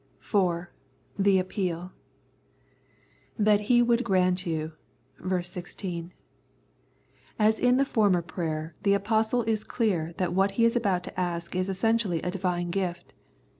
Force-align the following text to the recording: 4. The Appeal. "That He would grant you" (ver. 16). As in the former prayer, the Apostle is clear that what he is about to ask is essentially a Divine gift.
4. 0.19 0.71
The 1.19 1.37
Appeal. 1.37 1.91
"That 3.37 3.59
He 3.69 3.83
would 3.83 4.03
grant 4.03 4.47
you" 4.47 4.71
(ver. 5.19 5.43
16). 5.43 6.11
As 7.37 7.59
in 7.59 7.77
the 7.77 7.85
former 7.85 8.23
prayer, 8.23 8.73
the 8.81 8.95
Apostle 8.95 9.43
is 9.43 9.63
clear 9.63 10.11
that 10.17 10.33
what 10.33 10.51
he 10.57 10.65
is 10.65 10.75
about 10.75 11.03
to 11.03 11.19
ask 11.19 11.55
is 11.55 11.69
essentially 11.69 12.19
a 12.23 12.31
Divine 12.31 12.71
gift. 12.71 13.13